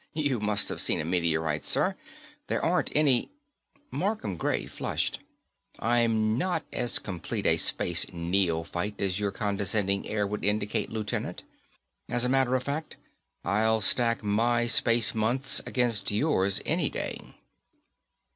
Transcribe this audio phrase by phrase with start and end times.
[0.15, 1.95] "You must have seen a meteorite, sir.
[2.47, 3.29] There aren't any"
[4.01, 5.19] Markham Gray flushed.
[5.77, 11.43] "I'm not as complete a space neophyte as your condescending air would indicate, Lieutenant.
[12.09, 12.97] As a matter of fact,
[13.45, 17.35] I'll stack my space months against yours any day."